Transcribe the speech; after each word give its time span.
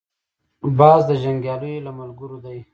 باز 0.79 1.01
د 1.09 1.11
جنګیالیو 1.23 1.83
له 1.85 1.91
ملګرو 1.99 2.37
دی 2.45 2.59